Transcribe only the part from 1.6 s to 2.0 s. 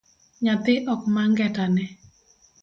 ne